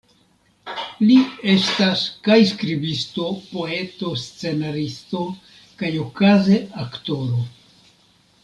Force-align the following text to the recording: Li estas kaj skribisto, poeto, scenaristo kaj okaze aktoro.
Li 1.01 1.17
estas 1.55 2.05
kaj 2.29 2.37
skribisto, 2.53 3.27
poeto, 3.51 4.15
scenaristo 4.23 5.23
kaj 5.83 5.93
okaze 6.09 6.61
aktoro. 6.87 7.49